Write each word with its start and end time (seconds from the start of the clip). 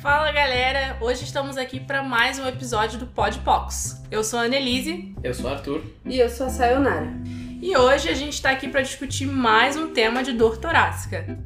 Fala 0.00 0.32
galera, 0.32 0.96
hoje 0.98 1.24
estamos 1.24 1.58
aqui 1.58 1.78
para 1.78 2.02
mais 2.02 2.38
um 2.38 2.48
episódio 2.48 2.98
do 2.98 3.06
Podpox. 3.06 4.02
Eu 4.10 4.24
sou 4.24 4.38
a 4.38 4.44
Annelise. 4.44 5.14
Eu 5.22 5.34
sou 5.34 5.44
o 5.44 5.52
Arthur. 5.52 5.82
E 6.06 6.18
eu 6.18 6.30
sou 6.30 6.46
a 6.46 6.50
Sayonara. 6.50 7.12
E 7.60 7.76
hoje 7.76 8.08
a 8.08 8.14
gente 8.14 8.32
está 8.32 8.50
aqui 8.50 8.66
para 8.66 8.80
discutir 8.80 9.26
mais 9.26 9.76
um 9.76 9.92
tema 9.92 10.22
de 10.22 10.32
dor 10.32 10.56
torácica. 10.56 11.38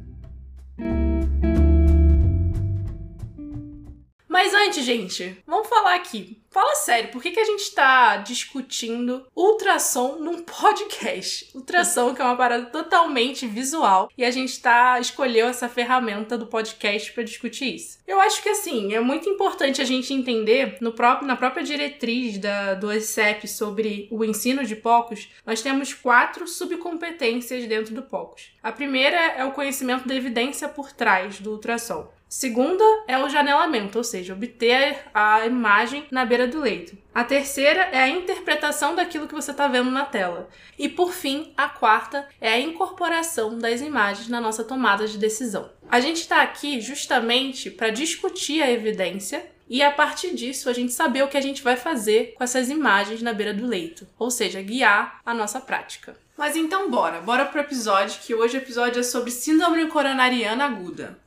Antes, 4.75 4.87
gente, 4.87 5.37
vamos 5.47 5.69
falar 5.69 5.95
aqui. 5.95 6.37
Fala 6.51 6.75
sério, 6.75 7.09
por 7.09 7.21
que, 7.21 7.31
que 7.31 7.39
a 7.39 7.45
gente 7.45 7.71
tá 7.73 8.17
discutindo 8.17 9.25
ultrassom 9.33 10.17
num 10.19 10.43
podcast? 10.43 11.49
Ultrassom, 11.55 12.13
que 12.13 12.21
é 12.21 12.25
uma 12.25 12.35
parada 12.35 12.65
totalmente 12.65 13.47
visual, 13.47 14.09
e 14.17 14.25
a 14.25 14.31
gente 14.31 14.59
tá 14.61 14.99
escolheu 14.99 15.47
essa 15.47 15.69
ferramenta 15.69 16.37
do 16.37 16.47
podcast 16.47 17.13
para 17.13 17.23
discutir 17.23 17.75
isso. 17.75 17.99
Eu 18.05 18.19
acho 18.19 18.43
que 18.43 18.49
assim, 18.49 18.93
é 18.93 18.99
muito 18.99 19.29
importante 19.29 19.81
a 19.81 19.85
gente 19.85 20.13
entender 20.13 20.77
no 20.81 20.91
próprio, 20.91 21.25
na 21.25 21.37
própria 21.37 21.63
diretriz 21.63 22.37
da, 22.37 22.73
do 22.73 22.91
ESEP 22.91 23.47
sobre 23.47 24.09
o 24.11 24.25
ensino 24.25 24.65
de 24.65 24.75
POCOS, 24.75 25.29
nós 25.45 25.61
temos 25.61 25.93
quatro 25.93 26.45
subcompetências 26.49 27.65
dentro 27.65 27.93
do 27.93 28.01
POCOS. 28.01 28.51
A 28.61 28.73
primeira 28.73 29.15
é 29.17 29.45
o 29.45 29.53
conhecimento 29.53 30.05
da 30.05 30.15
evidência 30.15 30.67
por 30.67 30.91
trás 30.91 31.39
do 31.39 31.51
ultrassom. 31.51 32.13
Segunda 32.27 32.83
é 33.07 33.17
o 33.17 33.29
janelamento, 33.29 33.97
ou 33.97 34.03
seja, 34.03 34.33
obter 34.33 34.97
a 35.13 35.45
imagem 35.45 36.05
na 36.09 36.25
beira 36.25 36.47
do 36.47 36.59
leito. 36.59 36.97
A 37.13 37.23
terceira 37.23 37.81
é 37.91 37.99
a 37.99 38.09
interpretação 38.09 38.95
daquilo 38.95 39.27
que 39.27 39.35
você 39.35 39.51
está 39.51 39.67
vendo 39.67 39.91
na 39.91 40.03
tela. 40.03 40.49
E 40.77 40.89
por 40.89 41.13
fim, 41.13 41.53
a 41.55 41.69
quarta 41.69 42.27
é 42.41 42.49
a 42.49 42.59
incorporação 42.59 43.57
das 43.57 43.79
imagens 43.79 44.27
na 44.27 44.41
nossa 44.41 44.63
tomada 44.63 45.07
de 45.07 45.17
decisão. 45.17 45.69
A 45.89 45.99
gente 45.99 46.21
está 46.21 46.41
aqui 46.41 46.81
justamente 46.81 47.69
para 47.69 47.89
discutir 47.89 48.61
a 48.61 48.71
evidência 48.71 49.45
e 49.69 49.81
a 49.81 49.91
partir 49.91 50.35
disso 50.35 50.69
a 50.69 50.73
gente 50.73 50.93
saber 50.93 51.23
o 51.23 51.27
que 51.27 51.37
a 51.37 51.41
gente 51.41 51.63
vai 51.63 51.75
fazer 51.75 52.33
com 52.35 52.43
essas 52.43 52.69
imagens 52.69 53.21
na 53.21 53.33
beira 53.33 53.53
do 53.53 53.65
leito, 53.65 54.07
ou 54.17 54.29
seja, 54.29 54.61
guiar 54.61 55.21
a 55.25 55.33
nossa 55.33 55.59
prática. 55.59 56.15
Mas 56.37 56.55
então 56.55 56.91
bora, 56.91 57.21
bora 57.21 57.45
pro 57.45 57.61
episódio, 57.61 58.19
que 58.21 58.35
hoje 58.35 58.57
o 58.57 58.61
episódio 58.61 58.99
é 58.99 59.03
sobre 59.03 59.31
síndrome 59.31 59.87
coronariana 59.87 60.65
aguda. 60.65 61.17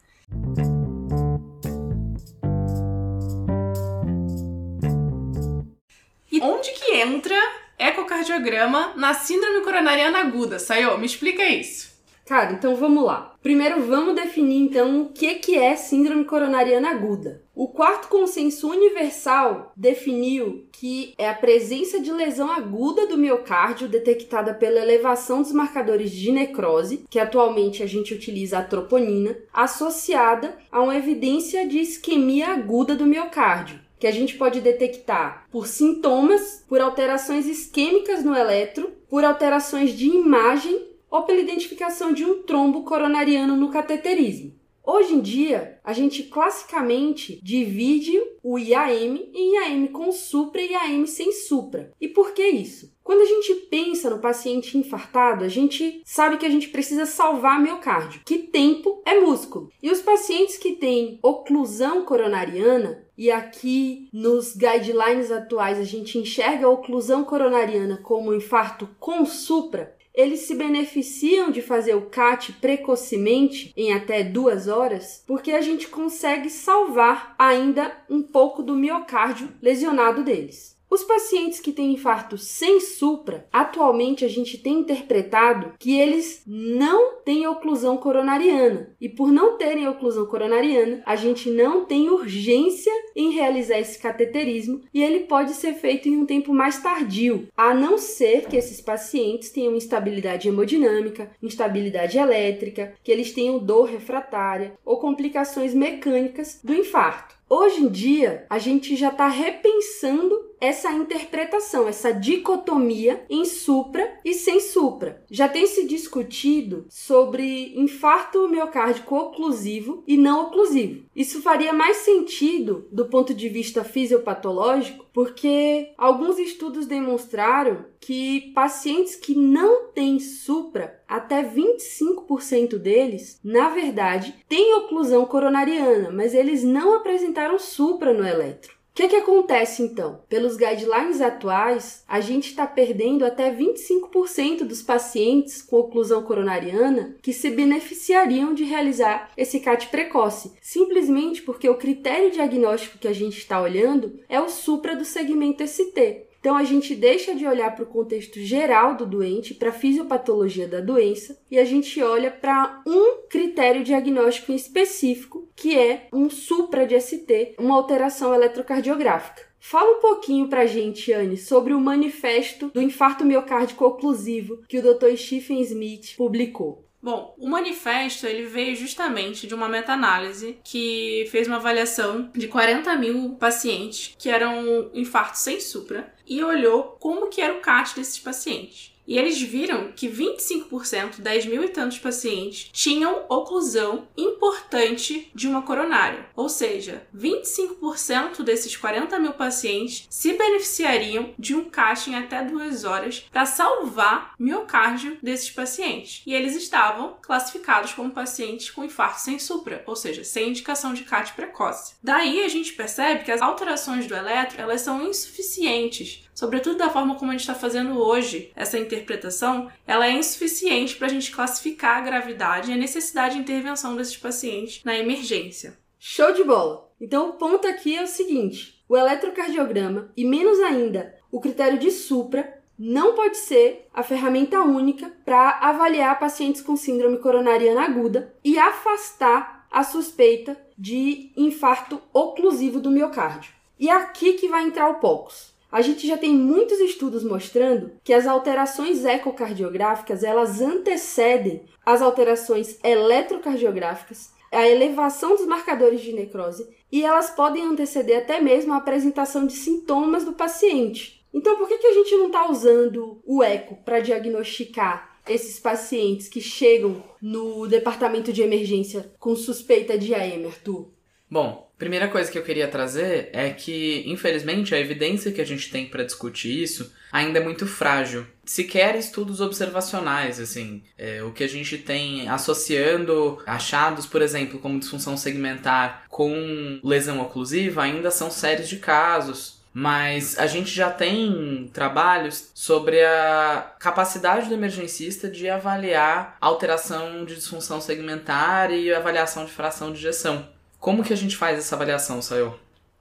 E 6.38 6.40
onde 6.40 6.70
que 6.70 6.94
entra 6.94 7.34
ecocardiograma 7.76 8.92
na 8.94 9.12
síndrome 9.12 9.60
coronariana 9.62 10.20
aguda? 10.20 10.60
Saiu, 10.60 10.96
me 10.96 11.04
explica 11.06 11.44
isso. 11.44 11.88
Cara, 12.24 12.52
então 12.52 12.76
vamos 12.76 13.04
lá. 13.04 13.34
Primeiro 13.42 13.82
vamos 13.82 14.14
definir 14.14 14.60
então 14.60 15.00
o 15.00 15.08
que, 15.08 15.36
que 15.36 15.56
é 15.56 15.74
síndrome 15.74 16.26
coronariana 16.26 16.90
aguda. 16.90 17.42
O 17.54 17.66
quarto 17.66 18.06
consenso 18.06 18.70
universal 18.70 19.72
definiu 19.74 20.68
que 20.70 21.12
é 21.18 21.28
a 21.28 21.34
presença 21.34 21.98
de 21.98 22.12
lesão 22.12 22.52
aguda 22.52 23.06
do 23.06 23.18
miocárdio 23.18 23.88
detectada 23.88 24.54
pela 24.54 24.78
elevação 24.78 25.42
dos 25.42 25.50
marcadores 25.50 26.12
de 26.12 26.30
necrose, 26.30 27.04
que 27.10 27.18
atualmente 27.18 27.82
a 27.82 27.86
gente 27.86 28.14
utiliza 28.14 28.58
a 28.58 28.62
troponina, 28.62 29.34
associada 29.52 30.56
a 30.70 30.80
uma 30.80 30.96
evidência 30.96 31.66
de 31.66 31.80
isquemia 31.80 32.48
aguda 32.48 32.94
do 32.94 33.06
miocárdio 33.06 33.87
que 33.98 34.06
a 34.06 34.12
gente 34.12 34.36
pode 34.36 34.60
detectar 34.60 35.46
por 35.50 35.66
sintomas, 35.66 36.64
por 36.68 36.80
alterações 36.80 37.46
isquêmicas 37.46 38.24
no 38.24 38.34
eletro, 38.34 38.92
por 39.08 39.24
alterações 39.24 39.96
de 39.96 40.06
imagem 40.06 40.86
ou 41.10 41.22
pela 41.22 41.40
identificação 41.40 42.12
de 42.12 42.24
um 42.24 42.42
trombo 42.42 42.82
coronariano 42.82 43.56
no 43.56 43.70
cateterismo. 43.70 44.57
Hoje 44.90 45.16
em 45.16 45.20
dia, 45.20 45.78
a 45.84 45.92
gente 45.92 46.22
classicamente 46.22 47.38
divide 47.42 48.18
o 48.42 48.58
IAM 48.58 49.28
em 49.34 49.56
IAM 49.56 49.88
com 49.88 50.10
supra 50.10 50.62
e 50.62 50.72
IAM 50.72 51.04
sem 51.04 51.30
supra. 51.30 51.92
E 52.00 52.08
por 52.08 52.32
que 52.32 52.42
isso? 52.42 52.96
Quando 53.04 53.20
a 53.20 53.26
gente 53.26 53.54
pensa 53.70 54.08
no 54.08 54.18
paciente 54.18 54.78
infartado, 54.78 55.44
a 55.44 55.48
gente 55.48 56.00
sabe 56.06 56.38
que 56.38 56.46
a 56.46 56.48
gente 56.48 56.68
precisa 56.68 57.04
salvar 57.04 57.60
miocárdio, 57.60 58.22
que 58.24 58.38
tempo 58.38 59.02
é 59.04 59.20
músculo. 59.20 59.70
E 59.82 59.90
os 59.90 60.00
pacientes 60.00 60.56
que 60.56 60.76
têm 60.76 61.18
oclusão 61.22 62.06
coronariana, 62.06 63.06
e 63.16 63.30
aqui 63.30 64.08
nos 64.10 64.56
guidelines 64.56 65.30
atuais 65.30 65.78
a 65.78 65.84
gente 65.84 66.16
enxerga 66.16 66.66
a 66.66 66.70
oclusão 66.70 67.24
coronariana 67.24 67.98
como 68.02 68.30
um 68.30 68.34
infarto 68.34 68.88
com 68.98 69.26
supra, 69.26 69.97
eles 70.18 70.40
se 70.40 70.54
beneficiam 70.56 71.48
de 71.48 71.62
fazer 71.62 71.94
o 71.94 72.06
CAT 72.06 72.54
precocemente, 72.54 73.72
em 73.76 73.92
até 73.92 74.24
duas 74.24 74.66
horas, 74.66 75.22
porque 75.24 75.52
a 75.52 75.60
gente 75.60 75.86
consegue 75.86 76.50
salvar 76.50 77.36
ainda 77.38 77.96
um 78.10 78.20
pouco 78.20 78.60
do 78.60 78.74
miocárdio 78.74 79.48
lesionado 79.62 80.24
deles. 80.24 80.76
Os 80.90 81.04
pacientes 81.04 81.60
que 81.60 81.70
têm 81.70 81.92
infarto 81.92 82.38
sem 82.38 82.80
supra, 82.80 83.46
atualmente 83.52 84.24
a 84.24 84.28
gente 84.28 84.56
tem 84.56 84.80
interpretado 84.80 85.74
que 85.78 85.98
eles 85.98 86.42
não 86.46 87.16
têm 87.16 87.46
oclusão 87.46 87.98
coronariana. 87.98 88.96
E 88.98 89.06
por 89.06 89.30
não 89.30 89.58
terem 89.58 89.86
oclusão 89.86 90.24
coronariana, 90.24 91.02
a 91.04 91.14
gente 91.14 91.50
não 91.50 91.84
tem 91.84 92.08
urgência 92.08 92.92
em 93.18 93.32
realizar 93.32 93.80
esse 93.80 93.98
cateterismo 93.98 94.80
e 94.94 95.02
ele 95.02 95.20
pode 95.20 95.54
ser 95.54 95.74
feito 95.74 96.08
em 96.08 96.16
um 96.16 96.24
tempo 96.24 96.54
mais 96.54 96.80
tardio, 96.80 97.48
a 97.56 97.74
não 97.74 97.98
ser 97.98 98.46
que 98.46 98.56
esses 98.56 98.80
pacientes 98.80 99.50
tenham 99.50 99.74
instabilidade 99.74 100.46
hemodinâmica, 100.46 101.28
instabilidade 101.42 102.16
elétrica, 102.16 102.94
que 103.02 103.10
eles 103.10 103.32
tenham 103.32 103.58
dor 103.58 103.88
refratária 103.88 104.74
ou 104.84 105.00
complicações 105.00 105.74
mecânicas 105.74 106.60
do 106.62 106.72
infarto. 106.72 107.37
Hoje 107.50 107.80
em 107.80 107.88
dia, 107.88 108.44
a 108.50 108.58
gente 108.58 108.94
já 108.94 109.08
está 109.08 109.26
repensando 109.26 110.48
essa 110.60 110.92
interpretação, 110.92 111.88
essa 111.88 112.12
dicotomia 112.12 113.24
em 113.30 113.44
supra 113.44 114.18
e 114.24 114.34
sem 114.34 114.60
supra. 114.60 115.24
Já 115.30 115.48
tem 115.48 115.66
se 115.66 115.86
discutido 115.86 116.84
sobre 116.90 117.72
infarto 117.78 118.48
miocárdico 118.48 119.16
oclusivo 119.16 120.02
e 120.06 120.16
não 120.16 120.46
oclusivo. 120.46 121.04
Isso 121.14 121.40
faria 121.40 121.72
mais 121.72 121.98
sentido 121.98 122.86
do 122.92 123.06
ponto 123.06 123.32
de 123.32 123.48
vista 123.48 123.84
fisiopatológico, 123.84 125.06
porque 125.18 125.94
alguns 125.98 126.38
estudos 126.38 126.86
demonstraram 126.86 127.86
que 127.98 128.52
pacientes 128.54 129.16
que 129.16 129.34
não 129.34 129.88
têm 129.88 130.20
supra, 130.20 131.02
até 131.08 131.42
25% 131.42 132.78
deles, 132.78 133.40
na 133.42 133.68
verdade, 133.68 134.32
têm 134.48 134.76
oclusão 134.76 135.26
coronariana, 135.26 136.12
mas 136.12 136.34
eles 136.34 136.62
não 136.62 136.94
apresentaram 136.94 137.58
supra 137.58 138.14
no 138.14 138.24
eletro 138.24 138.77
que, 138.98 139.06
que 139.06 139.14
acontece 139.14 139.80
então? 139.80 140.22
Pelos 140.28 140.56
guidelines 140.56 141.20
atuais, 141.20 142.02
a 142.08 142.20
gente 142.20 142.48
está 142.48 142.66
perdendo 142.66 143.24
até 143.24 143.48
25% 143.48 144.64
dos 144.64 144.82
pacientes 144.82 145.62
com 145.62 145.76
oclusão 145.76 146.20
coronariana 146.24 147.14
que 147.22 147.32
se 147.32 147.48
beneficiariam 147.48 148.52
de 148.52 148.64
realizar 148.64 149.30
esse 149.36 149.60
CAT 149.60 149.86
precoce, 149.86 150.50
simplesmente 150.60 151.42
porque 151.42 151.68
o 151.68 151.76
critério 151.76 152.32
diagnóstico 152.32 152.98
que 152.98 153.06
a 153.06 153.12
gente 153.12 153.38
está 153.38 153.60
olhando 153.62 154.18
é 154.28 154.40
o 154.40 154.48
supra 154.48 154.96
do 154.96 155.04
segmento 155.04 155.64
ST. 155.64 156.26
Então 156.48 156.56
a 156.56 156.64
gente 156.64 156.94
deixa 156.94 157.34
de 157.34 157.46
olhar 157.46 157.76
para 157.76 157.84
o 157.84 157.88
contexto 157.88 158.40
geral 158.40 158.96
do 158.96 159.04
doente, 159.04 159.52
para 159.52 159.68
a 159.68 159.72
fisiopatologia 159.72 160.66
da 160.66 160.80
doença, 160.80 161.38
e 161.50 161.58
a 161.58 161.64
gente 161.66 162.02
olha 162.02 162.30
para 162.30 162.82
um 162.86 163.26
critério 163.28 163.84
diagnóstico 163.84 164.52
específico, 164.52 165.46
que 165.54 165.78
é 165.78 166.08
um 166.10 166.30
supra 166.30 166.86
de 166.86 166.98
ST, 166.98 167.54
uma 167.58 167.76
alteração 167.76 168.32
eletrocardiográfica. 168.32 169.42
Fala 169.60 169.98
um 169.98 170.00
pouquinho 170.00 170.48
pra 170.48 170.64
gente, 170.64 171.12
Anne, 171.12 171.36
sobre 171.36 171.74
o 171.74 171.80
manifesto 171.80 172.70
do 172.72 172.80
infarto 172.80 173.26
miocárdico 173.26 173.84
oclusivo 173.84 174.62
que 174.66 174.78
o 174.78 174.82
Dr. 174.82 175.18
Stephen 175.18 175.60
Smith 175.60 176.16
publicou. 176.16 176.87
Bom, 177.00 177.34
o 177.38 177.48
manifesto 177.48 178.26
ele 178.26 178.46
veio 178.46 178.74
justamente 178.74 179.46
de 179.46 179.54
uma 179.54 179.68
meta-análise 179.68 180.58
que 180.64 181.28
fez 181.30 181.46
uma 181.46 181.56
avaliação 181.56 182.28
de 182.34 182.48
40 182.48 182.96
mil 182.96 183.36
pacientes 183.36 184.16
que 184.18 184.28
eram 184.28 184.90
infartos 184.92 185.40
sem 185.40 185.60
supra 185.60 186.12
e 186.26 186.42
olhou 186.42 186.96
como 186.98 187.28
que 187.28 187.40
era 187.40 187.54
o 187.54 187.60
CAT 187.60 187.94
desses 187.94 188.18
pacientes. 188.18 188.97
E 189.08 189.16
eles 189.16 189.40
viram 189.40 189.90
que 189.90 190.06
25%, 190.06 191.20
10 191.20 191.46
mil 191.46 191.64
e 191.64 191.70
tantos 191.70 191.98
pacientes, 191.98 192.68
tinham 192.74 193.24
oclusão 193.30 194.06
importante 194.14 195.30
de 195.34 195.48
uma 195.48 195.62
coronária. 195.62 196.26
Ou 196.36 196.46
seja, 196.50 197.06
25% 197.16 198.42
desses 198.42 198.76
40 198.76 199.18
mil 199.18 199.32
pacientes 199.32 200.06
se 200.10 200.34
beneficiariam 200.34 201.32
de 201.38 201.54
um 201.54 201.70
CAT 201.70 202.10
em 202.10 202.16
até 202.16 202.44
duas 202.44 202.84
horas 202.84 203.20
para 203.32 203.46
salvar 203.46 204.34
miocárdio 204.38 205.16
desses 205.22 205.50
pacientes. 205.50 206.22
E 206.26 206.34
eles 206.34 206.54
estavam 206.54 207.16
classificados 207.22 207.94
como 207.94 208.10
pacientes 208.10 208.70
com 208.70 208.84
infarto 208.84 209.22
sem 209.22 209.38
supra, 209.38 209.82
ou 209.86 209.96
seja, 209.96 210.22
sem 210.22 210.50
indicação 210.50 210.92
de 210.92 211.04
CAT 211.04 211.32
precoce. 211.32 211.94
Daí 212.02 212.44
a 212.44 212.48
gente 212.48 212.74
percebe 212.74 213.24
que 213.24 213.32
as 213.32 213.40
alterações 213.40 214.06
do 214.06 214.14
eletro 214.14 214.60
elas 214.60 214.82
são 214.82 215.02
insuficientes 215.06 216.27
sobretudo 216.38 216.76
da 216.76 216.88
forma 216.88 217.16
como 217.16 217.32
a 217.32 217.34
gente 217.34 217.40
está 217.40 217.54
fazendo 217.54 217.98
hoje 217.98 218.52
essa 218.54 218.78
interpretação, 218.78 219.68
ela 219.84 220.06
é 220.06 220.12
insuficiente 220.12 220.94
para 220.94 221.08
a 221.08 221.10
gente 221.10 221.32
classificar 221.32 221.96
a 221.96 222.00
gravidade 222.00 222.70
e 222.70 222.74
a 222.74 222.76
necessidade 222.76 223.34
de 223.34 223.40
intervenção 223.40 223.96
desses 223.96 224.16
pacientes 224.16 224.84
na 224.84 224.96
emergência. 224.96 225.76
Show 225.98 226.32
de 226.32 226.44
bola! 226.44 226.92
Então 227.00 227.30
o 227.30 227.32
ponto 227.32 227.66
aqui 227.66 227.96
é 227.96 228.04
o 228.04 228.06
seguinte: 228.06 228.80
o 228.88 228.96
eletrocardiograma 228.96 230.12
e 230.16 230.24
menos 230.24 230.60
ainda 230.60 231.12
o 231.28 231.40
critério 231.40 231.76
de 231.76 231.90
supra 231.90 232.62
não 232.78 233.14
pode 233.14 233.36
ser 233.36 233.88
a 233.92 234.04
ferramenta 234.04 234.60
única 234.60 235.10
para 235.24 235.58
avaliar 235.58 236.20
pacientes 236.20 236.60
com 236.60 236.76
síndrome 236.76 237.18
coronariana 237.18 237.82
aguda 237.82 238.32
e 238.44 238.56
afastar 238.56 239.66
a 239.72 239.82
suspeita 239.82 240.56
de 240.78 241.32
infarto 241.36 242.00
oclusivo 242.12 242.78
do 242.78 242.92
miocárdio. 242.92 243.52
E 243.76 243.88
é 243.88 243.92
aqui 243.92 244.34
que 244.34 244.46
vai 244.46 244.62
entrar 244.62 244.88
o 244.88 245.00
POCUS. 245.00 245.57
A 245.70 245.82
gente 245.82 246.06
já 246.06 246.16
tem 246.16 246.34
muitos 246.34 246.80
estudos 246.80 247.22
mostrando 247.22 247.92
que 248.02 248.14
as 248.14 248.26
alterações 248.26 249.04
ecocardiográficas 249.04 250.24
elas 250.24 250.62
antecedem 250.62 251.62
as 251.84 252.00
alterações 252.00 252.78
eletrocardiográficas, 252.82 254.32
a 254.50 254.66
elevação 254.66 255.36
dos 255.36 255.46
marcadores 255.46 256.00
de 256.00 256.12
necrose 256.12 256.66
e 256.90 257.04
elas 257.04 257.30
podem 257.30 257.64
anteceder 257.64 258.18
até 258.18 258.40
mesmo 258.40 258.72
a 258.72 258.76
apresentação 258.78 259.46
de 259.46 259.52
sintomas 259.52 260.24
do 260.24 260.32
paciente. 260.32 261.22
Então, 261.34 261.56
por 261.58 261.68
que, 261.68 261.76
que 261.76 261.86
a 261.86 261.94
gente 261.94 262.16
não 262.16 262.26
está 262.26 262.50
usando 262.50 263.20
o 263.26 263.42
eco 263.42 263.76
para 263.84 264.00
diagnosticar 264.00 265.18
esses 265.28 265.60
pacientes 265.60 266.28
que 266.28 266.40
chegam 266.40 267.02
no 267.20 267.66
departamento 267.66 268.32
de 268.32 268.40
emergência 268.40 269.12
com 269.18 269.36
suspeita 269.36 269.98
de 269.98 270.14
AM, 270.14 270.46
Arthur? 270.46 270.88
Bom, 271.30 271.70
primeira 271.76 272.08
coisa 272.08 272.30
que 272.30 272.38
eu 272.38 272.42
queria 272.42 272.68
trazer 272.68 273.28
é 273.32 273.50
que, 273.50 274.02
infelizmente, 274.06 274.74
a 274.74 274.80
evidência 274.80 275.30
que 275.30 275.40
a 275.40 275.44
gente 275.44 275.70
tem 275.70 275.86
para 275.86 276.04
discutir 276.04 276.62
isso 276.62 276.92
ainda 277.12 277.38
é 277.38 277.42
muito 277.42 277.66
frágil. 277.66 278.26
Sequer 278.44 278.96
estudos 278.96 279.40
observacionais, 279.40 280.40
assim. 280.40 280.82
É, 280.96 281.22
o 281.22 281.30
que 281.32 281.44
a 281.44 281.48
gente 281.48 281.76
tem 281.76 282.28
associando 282.28 283.42
achados, 283.46 284.06
por 284.06 284.22
exemplo, 284.22 284.58
como 284.58 284.78
disfunção 284.78 285.16
segmentar 285.16 286.04
com 286.08 286.80
lesão 286.82 287.20
oclusiva, 287.20 287.82
ainda 287.82 288.10
são 288.10 288.30
séries 288.30 288.68
de 288.68 288.78
casos. 288.78 289.58
Mas 289.72 290.38
a 290.38 290.46
gente 290.46 290.70
já 290.70 290.90
tem 290.90 291.70
trabalhos 291.74 292.50
sobre 292.54 293.04
a 293.04 293.74
capacidade 293.78 294.48
do 294.48 294.54
emergencista 294.54 295.28
de 295.28 295.48
avaliar 295.48 296.36
alteração 296.40 297.24
de 297.24 297.34
disfunção 297.36 297.80
segmentar 297.80 298.72
e 298.72 298.92
avaliação 298.92 299.44
de 299.44 299.52
fração 299.52 299.92
de 299.92 299.98
ejeção. 299.98 300.48
Como 300.78 301.02
que 301.02 301.12
a 301.12 301.16
gente 301.16 301.36
faz 301.36 301.58
essa 301.58 301.74
avaliação, 301.74 302.22
Sayo? 302.22 302.54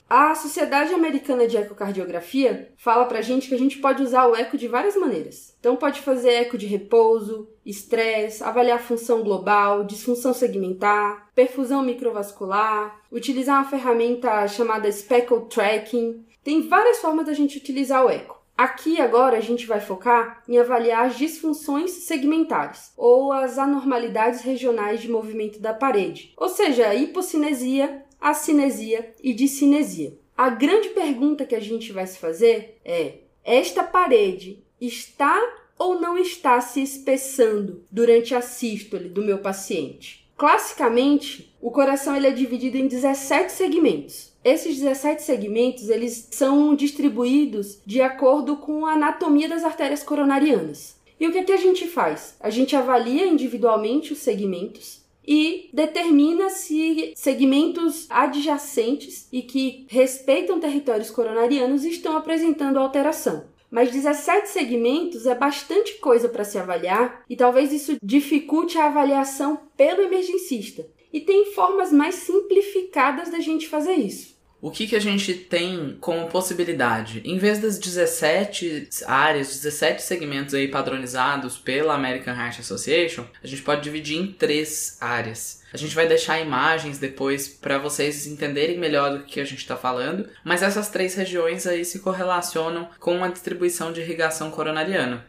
A 0.10 0.34
Sociedade 0.36 0.94
Americana 0.94 1.46
de 1.46 1.58
Ecocardiografia 1.58 2.72
fala 2.78 3.06
pra 3.06 3.22
gente 3.22 3.50
que 3.50 3.56
a 3.56 3.58
gente 3.58 3.80
pode 3.80 4.02
usar 4.02 4.26
o 4.26 4.36
eco 4.38 4.58
de 4.58 4.66
várias 4.66 4.96
maneiras. 4.96 5.54
Então 5.60 5.76
pode 5.76 6.00
fazer 6.00 6.30
eco 6.30 6.58
de 6.58 6.66
repouso, 6.66 7.50
estresse, 7.66 8.42
avaliar 8.42 8.80
função 8.80 9.22
global, 9.22 9.84
disfunção 9.84 10.34
segmentar, 10.34 11.30
perfusão 11.36 11.84
microvascular, 11.84 13.02
utilizar 13.12 13.58
uma 13.58 13.70
ferramenta 13.70 14.48
chamada 14.48 14.90
Speckle 14.90 15.46
Tracking, 15.50 16.26
tem 16.42 16.70
várias 16.70 17.00
formas 17.00 17.26
da 17.26 17.34
gente 17.34 17.58
utilizar 17.58 18.06
o 18.06 18.10
eco. 18.10 18.37
Aqui 18.58 19.00
agora 19.00 19.38
a 19.38 19.42
gente 19.42 19.68
vai 19.68 19.80
focar 19.80 20.42
em 20.48 20.58
avaliar 20.58 21.06
as 21.06 21.16
disfunções 21.16 21.92
segmentares 21.92 22.92
ou 22.98 23.32
as 23.32 23.60
anormalidades 23.60 24.42
regionais 24.42 25.00
de 25.00 25.12
movimento 25.12 25.60
da 25.60 25.76
parede, 25.76 26.34
ou 26.36 26.50
seja, 26.50 26.88
a 26.88 26.96
hipocinesia, 26.96 28.04
acinesia 28.20 29.14
e 29.22 29.32
discinesia. 29.32 30.18
A 30.36 30.50
grande 30.50 30.90
pergunta 30.90 31.46
que 31.46 31.54
a 31.54 31.60
gente 31.60 31.92
vai 31.92 32.08
se 32.08 32.18
fazer 32.18 32.80
é: 32.84 33.20
esta 33.44 33.84
parede 33.84 34.64
está 34.82 35.40
ou 35.78 36.02
não 36.02 36.18
está 36.18 36.60
se 36.60 36.82
espessando 36.82 37.86
durante 37.92 38.34
a 38.34 38.42
sístole 38.42 39.08
do 39.08 39.24
meu 39.24 39.38
paciente? 39.38 40.28
Classicamente, 40.36 41.56
o 41.60 41.72
coração 41.72 42.16
ele 42.16 42.28
é 42.28 42.32
dividido 42.32 42.78
em 42.78 42.88
17 42.88 43.52
segmentos. 43.52 44.37
Esses 44.48 44.80
17 44.80 45.24
segmentos, 45.24 45.90
eles 45.90 46.30
são 46.32 46.74
distribuídos 46.74 47.80
de 47.86 48.00
acordo 48.00 48.56
com 48.56 48.86
a 48.86 48.94
anatomia 48.94 49.50
das 49.50 49.66
artérias 49.66 50.04
coronarianas. 50.04 50.96
E 51.20 51.28
o 51.28 51.34
que, 51.34 51.40
é 51.40 51.44
que 51.44 51.52
a 51.52 51.58
gente 51.58 51.86
faz? 51.86 52.38
A 52.40 52.50
gente 52.50 52.74
avalia 52.74 53.28
individualmente 53.28 54.14
os 54.14 54.20
segmentos 54.20 55.02
e 55.28 55.70
determina 55.74 56.50
se 56.50 57.12
segmentos 57.14 58.08
adjacentes 58.10 59.28
e 59.34 59.42
que 59.42 59.86
respeitam 59.90 60.62
territórios 60.62 61.12
coronarianos 61.12 61.84
estão 61.84 62.16
apresentando 62.16 62.80
alteração. 62.80 63.44
Mas 63.70 63.92
17 63.92 64.48
segmentos 64.48 65.26
é 65.26 65.36
bastante 65.36 65.96
coisa 65.96 66.30
para 66.30 66.46
se 66.46 66.58
avaliar 66.58 67.22
e 67.30 67.36
talvez 67.36 67.74
isso 67.74 67.98
dificulte 68.02 68.78
a 68.78 68.86
avaliação 68.86 69.60
pelo 69.76 70.04
emergencista. 70.04 70.88
E 71.12 71.20
tem 71.20 71.52
formas 71.52 71.92
mais 71.92 72.16
simplificadas 72.16 73.30
da 73.30 73.42
gente 73.42 73.68
fazer 73.68 73.96
isso. 73.96 74.37
O 74.60 74.72
que, 74.72 74.88
que 74.88 74.96
a 74.96 75.00
gente 75.00 75.36
tem 75.36 75.96
como 76.02 76.28
possibilidade? 76.30 77.22
Em 77.24 77.38
vez 77.38 77.60
das 77.60 77.78
17 77.78 78.90
áreas, 79.06 79.50
17 79.50 80.02
segmentos 80.02 80.56
aí 80.56 80.68
padronizados 80.68 81.58
pela 81.58 81.94
American 81.94 82.36
Heart 82.36 82.60
Association, 82.60 83.26
a 83.44 83.46
gente 83.46 83.62
pode 83.62 83.84
dividir 83.84 84.18
em 84.18 84.32
três 84.32 84.98
áreas. 85.00 85.62
A 85.72 85.78
gente 85.78 85.94
vai 85.94 86.08
deixar 86.08 86.40
imagens 86.40 86.98
depois 86.98 87.48
para 87.48 87.78
vocês 87.78 88.26
entenderem 88.26 88.80
melhor 88.80 89.18
do 89.20 89.26
que 89.26 89.40
a 89.40 89.46
gente 89.46 89.60
está 89.60 89.78
falando, 89.78 90.28
mas 90.44 90.64
essas 90.64 90.90
três 90.90 91.14
regiões 91.14 91.68
aí 91.68 91.86
se 91.86 92.00
correlacionam 92.00 92.90
com 93.00 93.24
a 93.24 93.28
distribuição 93.28 93.94
de 93.94 94.02
irrigação 94.02 94.50
coronariana. 94.50 95.24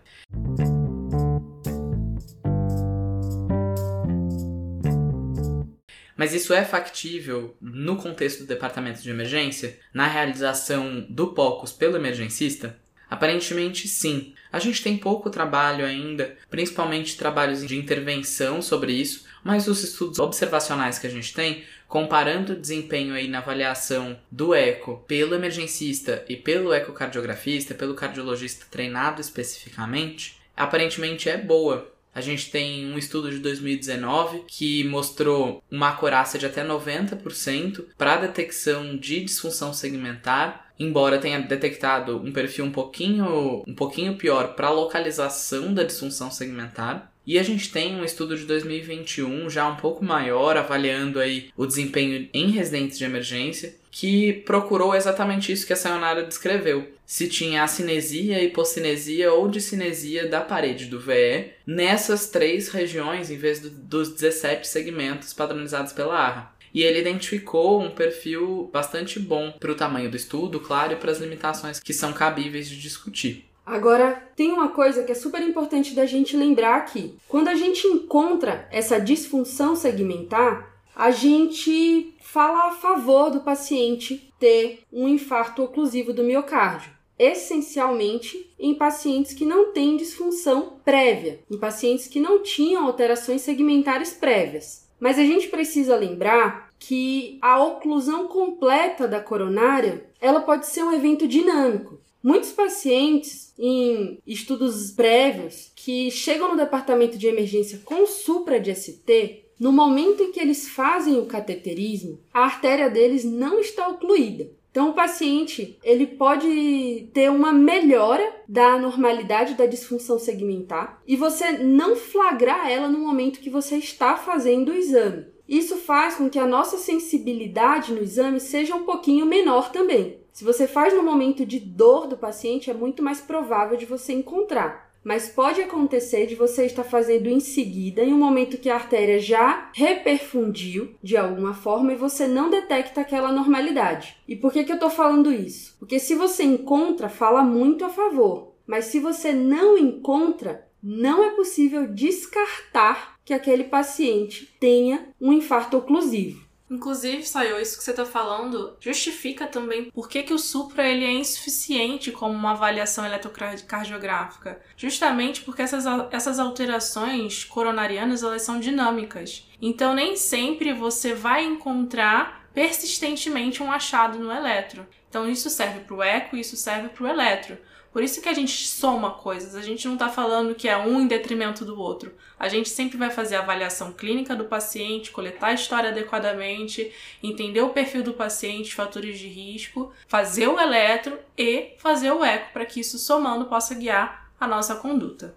Mas 6.19 6.35
isso 6.35 6.53
é 6.53 6.65
factível 6.65 7.57
no 7.61 7.95
contexto 7.95 8.41
do 8.41 8.47
departamento 8.47 9.01
de 9.01 9.09
emergência, 9.09 9.79
na 9.95 10.09
realização 10.09 11.07
do 11.09 11.29
POCUS 11.29 11.73
pelo 11.73 11.97
emergencista? 11.97 12.77
Aparentemente 13.09 13.87
sim. 13.87 14.35
A 14.53 14.59
gente 14.59 14.83
tem 14.83 14.99
pouco 14.99 15.31
trabalho 15.31 15.87
ainda, 15.87 16.37
principalmente 16.51 17.17
trabalhos 17.17 17.65
de 17.65 17.77
intervenção 17.77 18.61
sobre 18.61 18.93
isso, 18.93 19.27
mas 19.45 19.69
os 19.69 19.85
estudos 19.85 20.19
observacionais 20.19 20.99
que 20.99 21.07
a 21.07 21.11
gente 21.11 21.33
tem, 21.33 21.63
comparando 21.87 22.53
o 22.53 22.61
desempenho 22.61 23.15
aí 23.15 23.29
na 23.29 23.39
avaliação 23.39 24.19
do 24.29 24.53
eco 24.53 25.05
pelo 25.07 25.37
emergencista 25.37 26.25
e 26.29 26.37
pelo 26.37 26.75
ecocardiografista, 26.75 27.75
pelo 27.75 27.95
cardiologista 27.95 28.67
treinado 28.69 29.21
especificamente, 29.21 30.37
aparentemente 30.57 31.31
é 31.31 31.39
boa. 31.39 31.95
A 32.15 32.21
gente 32.21 32.51
tem 32.51 32.87
um 32.87 32.99
estudo 32.99 33.31
de 33.31 33.39
2019 33.39 34.45
que 34.47 34.83
mostrou 34.85 35.63
uma 35.71 35.91
acurácia 35.91 36.39
de 36.39 36.47
até 36.47 36.65
90% 36.65 37.85
para 37.97 38.17
detecção 38.17 38.97
de 38.97 39.21
disfunção 39.21 39.73
segmentar, 39.73 40.73
embora 40.79 41.19
tenha 41.19 41.41
detectado 41.41 42.17
um 42.17 42.33
perfil 42.33 42.65
um 42.65 42.73
pouquinho, 42.73 43.63
um 43.67 43.75
pouquinho 43.75 44.17
pior 44.17 44.55
para 44.55 44.71
localização 44.71 45.73
da 45.73 45.85
disfunção 45.85 46.31
segmentar. 46.31 47.13
E 47.27 47.39
a 47.39 47.43
gente 47.43 47.71
tem 47.71 47.95
um 47.95 48.05
estudo 48.05 48.37
de 48.39 48.47
2021 48.47 49.51
já 49.51 49.69
um 49.69 49.77
pouco 49.77 50.03
maior, 50.03 50.57
avaliando 50.57 51.21
aí 51.21 51.51
o 51.55 51.67
desempenho 51.67 52.27
em 52.33 52.51
residentes 52.51 52.97
de 52.97 53.05
emergência, 53.05 53.77
que 53.91 54.33
procurou 54.33 54.95
exatamente 54.95 55.53
isso 55.53 55.67
que 55.67 55.75
a 55.75 55.77
Sayonara 55.77 56.25
descreveu. 56.25 56.98
Se 57.09 57.27
tinha 57.27 57.63
acinesia, 57.63 58.45
hipocinesia 58.45 59.33
ou 59.33 59.49
discinesia 59.49 60.29
da 60.29 60.43
parede 60.43 60.85
do 60.85 61.01
VE 61.01 61.53
nessas 61.67 62.29
três 62.29 62.69
regiões, 62.69 63.31
em 63.31 63.39
vez 63.39 63.61
do, 63.61 63.71
dos 63.71 64.11
17 64.11 64.69
segmentos 64.69 65.33
padronizados 65.33 65.95
pela 65.95 66.15
ARRA. 66.15 66.53
E 66.73 66.83
ele 66.83 67.01
identificou 67.01 67.81
um 67.81 67.91
perfil 67.91 68.69
bastante 68.71 69.19
bom 69.19 69.55
para 69.59 69.73
o 69.73 69.75
tamanho 69.75 70.11
do 70.11 70.19
estudo, 70.19 70.61
claro, 70.61 70.93
e 70.93 70.97
para 70.97 71.11
as 71.11 71.19
limitações 71.19 71.81
que 71.81 71.95
são 71.95 72.13
cabíveis 72.13 72.69
de 72.69 72.79
discutir. 72.79 73.49
Agora, 73.65 74.23
tem 74.37 74.53
uma 74.53 74.69
coisa 74.69 75.03
que 75.03 75.13
é 75.13 75.15
super 75.15 75.41
importante 75.41 75.95
da 75.95 76.05
gente 76.05 76.37
lembrar 76.37 76.77
aqui. 76.77 77.15
Quando 77.27 77.49
a 77.49 77.55
gente 77.55 77.87
encontra 77.87 78.69
essa 78.71 79.01
disfunção 79.01 79.75
segmentar, 79.75 80.79
a 80.95 81.11
gente 81.11 82.15
fala 82.21 82.69
a 82.69 82.73
favor 82.73 83.31
do 83.31 83.41
paciente 83.41 84.31
ter 84.39 84.83
um 84.93 85.09
infarto 85.09 85.63
oclusivo 85.63 86.13
do 86.13 86.23
miocárdio. 86.23 86.98
Essencialmente 87.19 88.55
em 88.59 88.75
pacientes 88.75 89.33
que 89.33 89.45
não 89.45 89.73
têm 89.73 89.97
disfunção 89.97 90.79
prévia, 90.85 91.41
em 91.51 91.59
pacientes 91.59 92.07
que 92.07 92.21
não 92.21 92.43
tinham 92.43 92.87
alterações 92.87 93.41
segmentares 93.41 94.13
prévias. 94.13 94.89
Mas 95.01 95.19
a 95.19 95.23
gente 95.23 95.49
precisa 95.49 95.97
lembrar 95.97 96.71
que 96.79 97.39
a 97.43 97.63
oclusão 97.63 98.29
completa 98.29 99.09
da 99.09 99.21
coronária 99.21 100.07
ela 100.21 100.41
pode 100.41 100.67
ser 100.67 100.83
um 100.83 100.93
evento 100.93 101.27
dinâmico. 101.27 102.01
Muitos 102.23 102.51
pacientes 102.51 103.53
em 103.59 104.19
estudos 104.27 104.91
prévios 104.91 105.73
que 105.75 106.11
chegam 106.11 106.51
no 106.51 106.57
departamento 106.57 107.17
de 107.17 107.27
emergência 107.27 107.81
com 107.85 108.07
supra 108.07 108.61
de 108.61 108.75
ST 108.75 109.45
no 109.59 109.73
momento 109.73 110.23
em 110.23 110.31
que 110.31 110.39
eles 110.39 110.69
fazem 110.69 111.19
o 111.19 111.27
cateterismo, 111.27 112.21
a 112.33 112.45
artéria 112.45 112.89
deles 112.89 113.25
não 113.25 113.59
está 113.59 113.89
ocluída. 113.89 114.49
Então 114.79 114.91
o 114.91 114.95
paciente, 114.95 115.77
ele 115.83 116.07
pode 116.07 117.11
ter 117.13 117.29
uma 117.33 117.53
melhora 117.53 118.23
da 118.47 118.79
normalidade 118.79 119.55
da 119.55 119.67
disfunção 119.67 120.21
segmentar 120.21 121.03
e 121.05 121.17
você 121.17 121.51
não 121.51 121.97
flagrar 121.97 122.71
ela 122.71 122.89
no 122.89 123.01
momento 123.01 123.41
que 123.41 123.51
você 123.51 123.75
está 123.75 124.17
fazendo 124.17 124.69
o 124.69 124.77
exame. 124.77 125.27
Isso 125.49 125.79
faz 125.79 126.15
com 126.15 126.31
que 126.31 126.39
a 126.39 126.47
nossa 126.47 126.79
sensibilidade 126.79 127.93
no 127.93 128.01
exame 128.01 128.39
seja 128.39 128.77
um 128.77 128.85
pouquinho 128.85 129.27
menor 129.27 129.73
também. 129.73 130.21
Se 130.33 130.45
você 130.45 130.69
faz 130.69 130.95
no 130.95 131.03
momento 131.03 131.45
de 131.45 131.59
dor 131.59 132.07
do 132.07 132.17
paciente, 132.17 132.71
é 132.71 132.73
muito 132.73 133.03
mais 133.03 133.21
provável 133.21 133.77
de 133.77 133.85
você 133.85 134.13
encontrar. 134.13 134.88
Mas 135.09 135.27
pode 135.27 135.63
acontecer 135.63 136.27
de 136.27 136.35
você 136.35 136.67
estar 136.67 136.85
fazendo 136.85 137.31
em 137.31 137.41
seguida, 137.41 138.05
em 138.05 138.13
um 138.13 138.19
momento 138.19 138.59
que 138.59 138.69
a 138.69 138.75
artéria 138.75 139.19
já 139.19 139.71
reperfundiu 139.73 140.91
de 141.03 141.17
alguma 141.17 141.55
forma 141.55 141.95
e 141.95 141.97
você 141.97 142.27
não 142.27 142.51
detecta 142.51 143.01
aquela 143.01 143.33
normalidade. 143.33 144.19
E 144.29 144.37
por 144.37 144.53
que, 144.53 144.65
que 144.65 144.71
eu 144.71 144.75
estou 144.75 144.91
falando 144.91 145.33
isso? 145.33 145.75
Porque 145.79 145.99
se 145.99 146.15
você 146.15 146.43
encontra, 146.43 147.09
fala 147.09 147.43
muito 147.43 147.87
a 147.87 147.89
favor. 147.89 148.53
Mas 148.67 148.85
se 148.85 149.01
você 149.01 149.33
não 149.33 149.79
encontra, 149.79 150.69
não 150.83 151.25
é 151.25 151.31
possível 151.31 151.87
descartar 151.87 153.17
que 153.25 153.33
aquele 153.33 153.65
paciente 153.65 154.55
tenha 154.61 155.09
um 155.19 155.33
infarto 155.33 155.79
oclusivo. 155.79 156.47
Inclusive, 156.71 157.25
saiu 157.25 157.61
isso 157.61 157.79
que 157.79 157.85
você 157.85 157.93
está 157.93 158.05
falando, 158.05 158.77
justifica 158.79 159.47
também 159.47 159.91
por 159.91 160.09
que, 160.09 160.23
que 160.23 160.35
o 160.35 160.39
supra 160.39 160.87
ele 160.87 161.05
é 161.05 161.13
insuficiente 161.13 162.13
como 162.13 162.35
uma 162.35 162.51
avaliação 162.51 163.07
eletrocardiográfica. 163.07 164.61
Justamente 164.77 165.43
porque 165.43 165.63
essas, 165.63 165.85
essas 166.11 166.39
alterações 166.39 167.45
coronarianas 167.45 168.23
elas 168.23 168.43
são 168.43 168.61
dinâmicas. 168.61 169.49
Então, 169.61 169.95
nem 169.95 170.15
sempre 170.17 170.73
você 170.73 171.15
vai 171.15 171.45
encontrar 171.45 172.49
persistentemente 172.53 173.63
um 173.63 173.73
achado 173.73 174.19
no 174.19 174.33
eletro. 174.33 174.87
Então, 175.09 175.29
isso 175.29 175.49
serve 175.49 175.81
para 175.81 175.95
o 175.97 176.03
eco 176.03 176.37
e 176.37 176.41
isso 176.41 176.57
serve 176.57 176.89
para 176.91 177.05
o 177.05 177.09
eletro. 177.09 177.57
Por 177.93 178.03
isso 178.03 178.21
que 178.21 178.29
a 178.29 178.35
gente 178.35 178.69
soma 178.69 179.13
coisas, 179.13 179.55
a 179.55 179.63
gente 179.63 179.87
não 179.87 179.95
está 179.95 180.09
falando 180.09 180.55
que 180.55 180.69
é 180.69 180.77
um 180.77 181.01
em 181.01 181.07
detrimento 181.07 181.65
do 181.65 181.79
outro. 181.81 182.13
A 182.39 182.49
gente 182.49 182.69
sempre 182.69 182.99
vai 182.99 183.11
fazer 183.11 183.37
a 183.37 183.41
avaliação 183.41 183.93
clínica 183.93 184.37
do 184.37 184.45
paciente, 184.45 185.11
coletar 185.11 185.49
a 185.49 185.55
história 185.55 185.91
adequadamente, 185.91 186.93
entender 187.23 187.63
o 187.63 187.71
perfil 187.71 188.03
do 188.03 188.13
paciente, 188.13 188.75
fatores 188.75 189.19
de 189.19 189.27
risco, 189.27 189.93
fazer 190.07 190.49
o 190.49 190.61
eletro 190.61 191.19
e 191.37 191.75
fazer 191.79 192.13
o 192.13 192.25
eco 192.25 192.53
para 192.53 192.67
que 192.67 192.81
isso 192.81 192.99
somando 192.99 193.47
possa 193.47 193.75
guiar 193.75 194.31
a 194.39 194.47
nossa 194.47 194.77
conduta. 194.77 195.35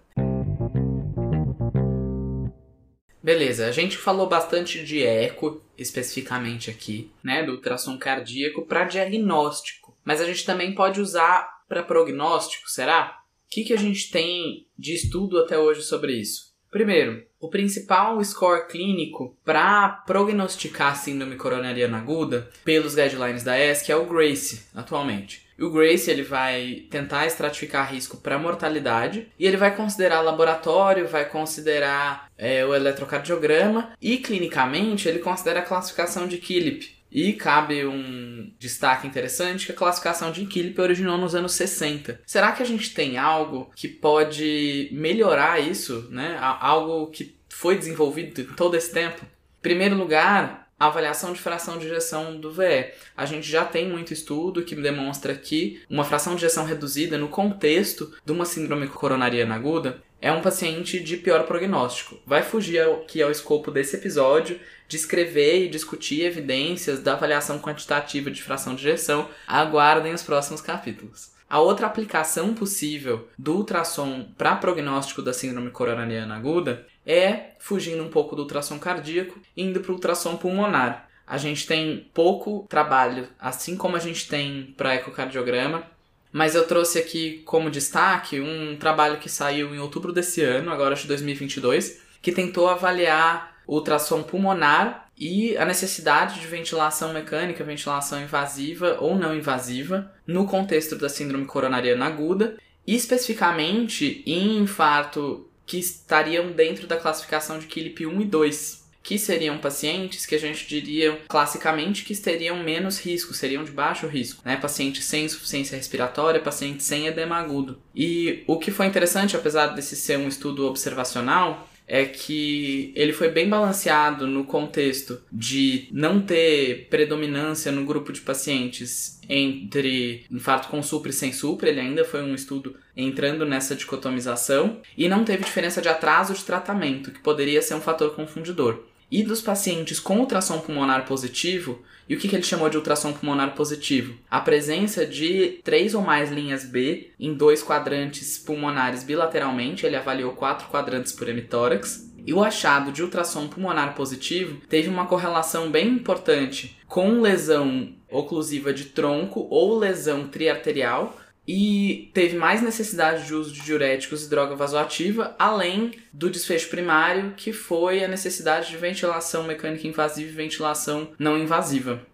Beleza, 3.22 3.66
a 3.66 3.70
gente 3.70 3.96
falou 3.96 4.28
bastante 4.28 4.84
de 4.84 5.02
eco 5.02 5.62
especificamente 5.78 6.70
aqui, 6.70 7.12
né, 7.22 7.44
do 7.44 7.52
ultrassom 7.52 7.96
cardíaco 7.96 8.62
para 8.62 8.84
diagnóstico, 8.84 9.96
mas 10.04 10.20
a 10.20 10.24
gente 10.24 10.44
também 10.44 10.74
pode 10.74 11.00
usar 11.00 11.61
para 11.72 11.82
prognóstico, 11.82 12.68
será? 12.68 13.18
O 13.46 13.54
que, 13.54 13.64
que 13.64 13.72
a 13.72 13.78
gente 13.78 14.10
tem 14.10 14.66
de 14.78 14.94
estudo 14.94 15.38
até 15.38 15.58
hoje 15.58 15.80
sobre 15.82 16.12
isso? 16.12 16.52
Primeiro, 16.70 17.24
o 17.40 17.48
principal 17.48 18.22
score 18.22 18.66
clínico 18.68 19.36
para 19.42 19.88
prognosticar 20.06 20.96
síndrome 20.96 21.36
coronariana 21.36 21.96
aguda 21.96 22.50
pelos 22.62 22.94
guidelines 22.94 23.42
da 23.42 23.58
ESC 23.58 23.90
é 23.90 23.96
o 23.96 24.04
GRACE, 24.04 24.68
atualmente. 24.74 25.46
O 25.58 25.70
GRACE 25.70 26.10
ele 26.10 26.22
vai 26.22 26.86
tentar 26.90 27.26
estratificar 27.26 27.90
risco 27.90 28.18
para 28.18 28.38
mortalidade 28.38 29.28
e 29.38 29.46
ele 29.46 29.56
vai 29.56 29.74
considerar 29.74 30.20
laboratório, 30.20 31.08
vai 31.08 31.26
considerar 31.26 32.30
é, 32.36 32.64
o 32.66 32.74
eletrocardiograma 32.74 33.92
e 34.00 34.18
clinicamente 34.18 35.08
ele 35.08 35.20
considera 35.20 35.60
a 35.60 35.64
classificação 35.64 36.26
de 36.26 36.38
Killip, 36.38 37.01
e 37.12 37.34
cabe 37.34 37.84
um 37.84 38.50
destaque 38.58 39.06
interessante 39.06 39.66
que 39.66 39.72
a 39.72 39.76
classificação 39.76 40.32
de 40.32 40.42
Inquilip 40.42 40.80
originou 40.80 41.18
nos 41.18 41.34
anos 41.34 41.52
60. 41.52 42.20
Será 42.26 42.52
que 42.52 42.62
a 42.62 42.66
gente 42.66 42.94
tem 42.94 43.18
algo 43.18 43.70
que 43.76 43.86
pode 43.86 44.88
melhorar 44.92 45.60
isso, 45.60 46.08
né? 46.10 46.38
Algo 46.40 47.08
que 47.08 47.36
foi 47.50 47.76
desenvolvido 47.76 48.40
em 48.40 48.44
todo 48.54 48.76
esse 48.76 48.90
tempo? 48.90 49.24
Em 49.24 49.62
primeiro 49.62 49.94
lugar, 49.94 50.62
a 50.82 50.86
avaliação 50.86 51.32
de 51.32 51.38
fração 51.38 51.78
de 51.78 51.86
ejeção 51.86 52.40
do 52.40 52.50
VE. 52.50 52.90
A 53.16 53.24
gente 53.24 53.48
já 53.48 53.64
tem 53.64 53.88
muito 53.88 54.12
estudo 54.12 54.64
que 54.64 54.74
demonstra 54.74 55.34
que 55.34 55.80
uma 55.88 56.04
fração 56.04 56.34
de 56.34 56.44
ejeção 56.44 56.64
reduzida 56.64 57.16
no 57.16 57.28
contexto 57.28 58.12
de 58.24 58.32
uma 58.32 58.44
síndrome 58.44 58.88
coronariana 58.88 59.54
aguda 59.54 60.02
é 60.20 60.32
um 60.32 60.40
paciente 60.40 61.00
de 61.00 61.16
pior 61.16 61.44
prognóstico. 61.44 62.18
Vai 62.24 62.42
fugir 62.42 62.80
aqui 62.80 63.20
ao 63.20 63.30
escopo 63.30 63.70
desse 63.70 63.96
episódio, 63.96 64.58
descrever 64.92 65.64
e 65.64 65.68
discutir 65.68 66.22
evidências 66.22 67.00
da 67.00 67.14
avaliação 67.14 67.58
quantitativa 67.58 68.30
de 68.30 68.42
fração 68.42 68.74
de 68.74 68.86
ejeção, 68.86 69.26
aguardem 69.46 70.12
os 70.12 70.22
próximos 70.22 70.60
capítulos. 70.60 71.32
A 71.48 71.60
outra 71.60 71.86
aplicação 71.86 72.52
possível 72.52 73.26
do 73.38 73.56
ultrassom 73.56 74.28
para 74.36 74.56
prognóstico 74.56 75.22
da 75.22 75.32
síndrome 75.32 75.70
coronariana 75.70 76.36
aguda 76.36 76.86
é 77.06 77.54
fugindo 77.58 78.02
um 78.02 78.10
pouco 78.10 78.36
do 78.36 78.42
ultrassom 78.42 78.78
cardíaco, 78.78 79.40
indo 79.56 79.80
para 79.80 79.92
o 79.92 79.94
ultrassom 79.94 80.36
pulmonar. 80.36 81.08
A 81.26 81.38
gente 81.38 81.66
tem 81.66 82.10
pouco 82.12 82.66
trabalho, 82.68 83.28
assim 83.40 83.76
como 83.76 83.96
a 83.96 83.98
gente 83.98 84.28
tem 84.28 84.74
para 84.76 84.94
ecocardiograma, 84.94 85.84
mas 86.30 86.54
eu 86.54 86.66
trouxe 86.66 86.98
aqui 86.98 87.42
como 87.46 87.70
destaque 87.70 88.40
um 88.40 88.76
trabalho 88.76 89.18
que 89.18 89.28
saiu 89.28 89.74
em 89.74 89.78
outubro 89.78 90.12
desse 90.12 90.42
ano, 90.42 90.70
agora 90.70 90.94
de 90.94 91.06
2022, 91.06 92.00
que 92.20 92.32
tentou 92.32 92.68
avaliar 92.68 93.51
ultrassom 93.66 94.22
pulmonar 94.22 95.10
e 95.16 95.56
a 95.56 95.64
necessidade 95.64 96.40
de 96.40 96.46
ventilação 96.46 97.12
mecânica, 97.12 97.62
ventilação 97.62 98.20
invasiva 98.20 98.98
ou 99.00 99.16
não 99.16 99.36
invasiva 99.36 100.12
no 100.26 100.46
contexto 100.46 100.96
da 100.96 101.08
síndrome 101.08 101.44
coronariana 101.44 102.06
aguda, 102.06 102.56
especificamente 102.86 104.22
em 104.26 104.58
infarto 104.58 105.48
que 105.64 105.78
estariam 105.78 106.50
dentro 106.50 106.86
da 106.86 106.96
classificação 106.96 107.58
de 107.58 107.66
KILIP 107.66 108.06
1 108.06 108.20
e 108.20 108.24
2, 108.24 108.82
que 109.02 109.18
seriam 109.18 109.58
pacientes 109.58 110.24
que 110.24 110.34
a 110.34 110.38
gente 110.38 110.66
diria 110.66 111.20
classicamente 111.28 112.04
que 112.04 112.14
teriam 112.16 112.62
menos 112.62 113.00
risco, 113.00 113.34
seriam 113.34 113.64
de 113.64 113.72
baixo 113.72 114.06
risco, 114.06 114.42
né? 114.44 114.56
Pacientes 114.56 115.04
sem 115.04 115.24
insuficiência 115.24 115.76
respiratória, 115.76 116.40
pacientes 116.40 116.86
sem 116.86 117.06
edema 117.06 117.36
agudo. 117.36 117.80
E 117.94 118.44
o 118.46 118.58
que 118.58 118.70
foi 118.70 118.86
interessante, 118.86 119.36
apesar 119.36 119.68
desse 119.68 119.96
ser 119.96 120.18
um 120.18 120.28
estudo 120.28 120.66
observacional, 120.66 121.68
é 121.92 122.06
que 122.06 122.90
ele 122.96 123.12
foi 123.12 123.28
bem 123.28 123.50
balanceado 123.50 124.26
no 124.26 124.44
contexto 124.44 125.20
de 125.30 125.88
não 125.92 126.22
ter 126.22 126.86
predominância 126.88 127.70
no 127.70 127.84
grupo 127.84 128.14
de 128.14 128.22
pacientes 128.22 129.20
entre 129.28 130.24
infarto 130.30 130.68
com 130.68 130.82
supra 130.82 131.10
e 131.10 131.12
sem 131.12 131.34
supra, 131.34 131.68
ele 131.68 131.80
ainda 131.80 132.02
foi 132.02 132.22
um 132.22 132.34
estudo 132.34 132.76
entrando 132.96 133.44
nessa 133.44 133.76
dicotomização, 133.76 134.80
e 134.96 135.06
não 135.06 135.22
teve 135.22 135.44
diferença 135.44 135.82
de 135.82 135.88
atraso 135.90 136.32
de 136.32 136.42
tratamento, 136.44 137.10
que 137.10 137.20
poderia 137.20 137.60
ser 137.60 137.74
um 137.74 137.80
fator 137.80 138.14
confundidor. 138.14 138.84
E 139.12 139.22
dos 139.22 139.42
pacientes 139.42 140.00
com 140.00 140.20
ultrassom 140.20 140.58
pulmonar 140.60 141.04
positivo, 141.04 141.82
e 142.08 142.14
o 142.14 142.18
que, 142.18 142.26
que 142.26 142.34
ele 142.34 142.42
chamou 142.42 142.70
de 142.70 142.78
ultrassom 142.78 143.12
pulmonar 143.12 143.54
positivo? 143.54 144.14
A 144.30 144.40
presença 144.40 145.04
de 145.04 145.60
três 145.62 145.94
ou 145.94 146.00
mais 146.00 146.32
linhas 146.32 146.64
B 146.64 147.10
em 147.20 147.34
dois 147.34 147.62
quadrantes 147.62 148.38
pulmonares 148.38 149.04
bilateralmente, 149.04 149.84
ele 149.84 149.96
avaliou 149.96 150.32
quatro 150.32 150.66
quadrantes 150.68 151.12
por 151.12 151.28
hemitórax, 151.28 152.10
e 152.24 152.32
o 152.32 152.42
achado 152.42 152.90
de 152.90 153.02
ultrassom 153.02 153.48
pulmonar 153.48 153.94
positivo 153.94 154.62
teve 154.66 154.88
uma 154.88 155.06
correlação 155.06 155.70
bem 155.70 155.88
importante 155.88 156.78
com 156.88 157.20
lesão 157.20 157.92
oclusiva 158.10 158.72
de 158.72 158.86
tronco 158.86 159.46
ou 159.50 159.78
lesão 159.78 160.26
triarterial, 160.26 161.18
e 161.46 162.10
teve 162.14 162.36
mais 162.36 162.62
necessidade 162.62 163.26
de 163.26 163.34
uso 163.34 163.52
de 163.52 163.62
diuréticos 163.62 164.24
e 164.24 164.30
droga 164.30 164.54
vasoativa, 164.54 165.34
além 165.38 165.92
do 166.12 166.30
desfecho 166.30 166.68
primário, 166.68 167.34
que 167.36 167.52
foi 167.52 168.04
a 168.04 168.08
necessidade 168.08 168.70
de 168.70 168.76
ventilação 168.76 169.44
mecânica 169.44 169.86
invasiva 169.86 170.30
e 170.30 170.34
ventilação 170.34 171.10
não 171.18 171.36
invasiva. 171.36 172.06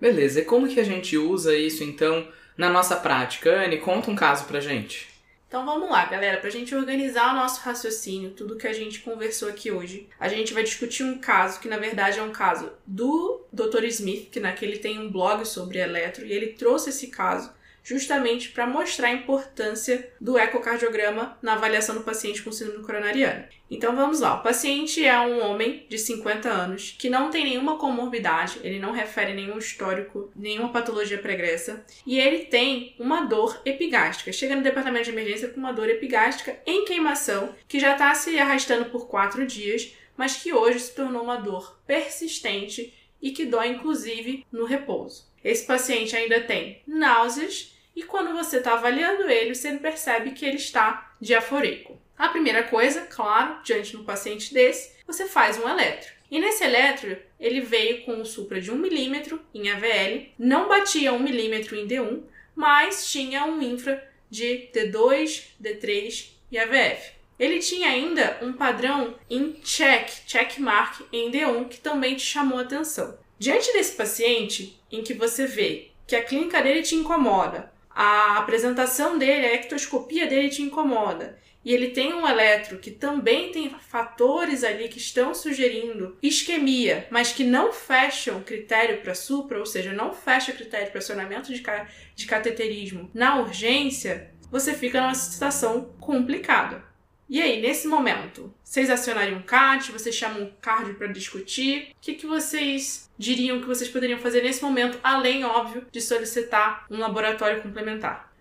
Beleza, 0.00 0.40
e 0.40 0.44
como 0.44 0.66
que 0.66 0.80
a 0.80 0.84
gente 0.84 1.18
usa 1.18 1.54
isso 1.54 1.84
então 1.84 2.26
na 2.56 2.70
nossa 2.70 2.96
prática? 2.96 3.64
Anne, 3.64 3.76
conta 3.76 4.10
um 4.10 4.16
caso 4.16 4.46
pra 4.46 4.58
gente. 4.58 5.09
Então 5.50 5.66
vamos 5.66 5.90
lá, 5.90 6.04
galera, 6.04 6.38
para 6.38 6.46
a 6.46 6.52
gente 6.52 6.72
organizar 6.72 7.32
o 7.32 7.36
nosso 7.36 7.62
raciocínio, 7.62 8.30
tudo 8.30 8.54
que 8.54 8.68
a 8.68 8.72
gente 8.72 9.00
conversou 9.00 9.48
aqui 9.48 9.68
hoje, 9.68 10.08
a 10.20 10.28
gente 10.28 10.54
vai 10.54 10.62
discutir 10.62 11.02
um 11.02 11.18
caso 11.18 11.58
que 11.58 11.66
na 11.66 11.76
verdade 11.76 12.20
é 12.20 12.22
um 12.22 12.30
caso 12.30 12.70
do 12.86 13.44
Dr. 13.52 13.82
Smith, 13.86 14.30
que 14.30 14.38
naquele 14.38 14.78
tem 14.78 15.00
um 15.00 15.10
blog 15.10 15.44
sobre 15.44 15.80
eletro, 15.80 16.24
e 16.24 16.32
ele 16.32 16.52
trouxe 16.52 16.90
esse 16.90 17.08
caso 17.08 17.52
justamente 17.90 18.50
para 18.50 18.68
mostrar 18.68 19.08
a 19.08 19.12
importância 19.12 20.12
do 20.20 20.38
ecocardiograma 20.38 21.36
na 21.42 21.54
avaliação 21.54 21.96
do 21.96 22.04
paciente 22.04 22.40
com 22.40 22.52
síndrome 22.52 22.84
coronariana. 22.84 23.48
Então 23.68 23.96
vamos 23.96 24.20
lá. 24.20 24.34
O 24.34 24.42
paciente 24.42 25.04
é 25.04 25.18
um 25.20 25.44
homem 25.44 25.86
de 25.88 25.98
50 25.98 26.48
anos 26.48 26.94
que 26.96 27.10
não 27.10 27.30
tem 27.30 27.42
nenhuma 27.42 27.78
comorbidade, 27.78 28.60
ele 28.62 28.78
não 28.78 28.92
refere 28.92 29.32
nenhum 29.32 29.58
histórico, 29.58 30.30
nenhuma 30.36 30.70
patologia 30.70 31.18
pregressa, 31.18 31.84
e 32.06 32.18
ele 32.18 32.46
tem 32.46 32.94
uma 32.98 33.22
dor 33.22 33.60
epigástrica. 33.64 34.32
Chega 34.32 34.54
no 34.54 34.62
departamento 34.62 35.06
de 35.06 35.10
emergência 35.10 35.48
com 35.48 35.58
uma 35.58 35.72
dor 35.72 35.88
epigástrica 35.88 36.58
em 36.64 36.84
queimação 36.84 37.54
que 37.66 37.80
já 37.80 37.92
está 37.92 38.14
se 38.14 38.38
arrastando 38.38 38.86
por 38.86 39.08
quatro 39.08 39.44
dias, 39.44 39.96
mas 40.16 40.36
que 40.36 40.52
hoje 40.52 40.78
se 40.78 40.94
tornou 40.94 41.24
uma 41.24 41.36
dor 41.36 41.80
persistente 41.86 42.94
e 43.20 43.32
que 43.32 43.46
dói 43.46 43.68
inclusive 43.68 44.46
no 44.52 44.64
repouso. 44.64 45.28
Esse 45.42 45.66
paciente 45.66 46.14
ainda 46.14 46.40
tem 46.40 46.82
náuseas 46.86 47.74
e 47.94 48.02
quando 48.02 48.32
você 48.32 48.58
está 48.58 48.74
avaliando 48.74 49.28
ele, 49.28 49.54
você 49.54 49.72
percebe 49.74 50.32
que 50.32 50.44
ele 50.44 50.56
está 50.56 51.14
diafórico. 51.20 52.00
A 52.16 52.28
primeira 52.28 52.62
coisa, 52.64 53.02
claro, 53.02 53.62
diante 53.62 53.90
de 53.90 53.96
um 53.96 54.04
paciente 54.04 54.52
desse, 54.52 54.92
você 55.06 55.26
faz 55.26 55.58
um 55.58 55.68
eletro. 55.68 56.12
E 56.30 56.38
nesse 56.38 56.62
eletro, 56.62 57.16
ele 57.38 57.60
veio 57.60 58.04
com 58.04 58.12
um 58.12 58.24
supra 58.24 58.60
de 58.60 58.70
1 58.70 58.76
milímetro 58.76 59.40
em 59.52 59.68
AVL, 59.70 60.26
não 60.38 60.68
batia 60.68 61.12
1 61.12 61.18
milímetro 61.18 61.76
em 61.76 61.88
D1, 61.88 62.22
mas 62.54 63.10
tinha 63.10 63.44
um 63.44 63.60
infra 63.60 64.06
de 64.30 64.68
D2, 64.72 65.44
D3 65.60 66.30
e 66.52 66.58
AVF. 66.58 67.12
Ele 67.38 67.58
tinha 67.58 67.88
ainda 67.88 68.38
um 68.42 68.52
padrão 68.52 69.18
em 69.28 69.52
check, 69.64 70.10
check 70.26 70.58
mark 70.58 71.00
em 71.10 71.30
D1 71.30 71.68
que 71.68 71.80
também 71.80 72.14
te 72.14 72.22
chamou 72.22 72.58
atenção. 72.58 73.18
Diante 73.38 73.72
desse 73.72 73.96
paciente, 73.96 74.78
em 74.92 75.02
que 75.02 75.14
você 75.14 75.46
vê 75.46 75.90
que 76.06 76.14
a 76.14 76.22
clínica 76.22 76.60
dele 76.60 76.82
te 76.82 76.94
incomoda, 76.94 77.72
a 77.90 78.38
apresentação 78.38 79.18
dele, 79.18 79.46
a 79.46 79.54
ectoscopia 79.54 80.26
dele 80.26 80.48
te 80.48 80.62
incomoda, 80.62 81.38
e 81.64 81.74
ele 81.74 81.88
tem 81.88 82.14
um 82.14 82.26
eletro 82.26 82.78
que 82.78 82.90
também 82.90 83.52
tem 83.52 83.68
fatores 83.68 84.64
ali 84.64 84.88
que 84.88 84.98
estão 84.98 85.34
sugerindo 85.34 86.16
isquemia, 86.22 87.06
mas 87.10 87.32
que 87.32 87.44
não 87.44 87.72
fecham 87.72 88.42
critério 88.42 89.02
para 89.02 89.14
supra, 89.14 89.58
ou 89.58 89.66
seja, 89.66 89.92
não 89.92 90.12
fecha 90.12 90.52
critério 90.52 90.90
para 90.90 90.98
acionamento 90.98 91.52
de, 91.52 91.60
ca 91.60 91.86
de 92.14 92.26
cateterismo 92.26 93.10
na 93.12 93.40
urgência, 93.40 94.30
você 94.50 94.72
fica 94.74 95.00
numa 95.00 95.14
situação 95.14 95.94
complicada. 96.00 96.89
E 97.30 97.40
aí, 97.40 97.62
nesse 97.62 97.86
momento, 97.86 98.52
vocês 98.64 98.90
acionariam 98.90 99.38
um 99.38 99.42
CAT? 99.42 99.92
Vocês 99.92 100.16
chamam 100.16 100.42
um 100.42 100.50
cardio 100.60 100.96
para 100.96 101.06
discutir? 101.06 101.92
O 101.92 102.00
que, 102.00 102.14
que 102.14 102.26
vocês 102.26 103.08
diriam 103.16 103.60
que 103.60 103.68
vocês 103.68 103.88
poderiam 103.88 104.18
fazer 104.18 104.42
nesse 104.42 104.60
momento, 104.60 104.98
além, 105.00 105.44
óbvio, 105.44 105.86
de 105.92 106.00
solicitar 106.00 106.86
um 106.90 106.98
laboratório 106.98 107.62
complementar? 107.62 108.34